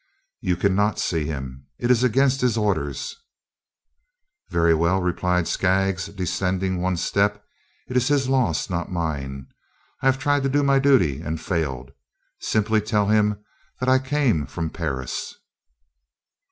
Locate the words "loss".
8.27-8.67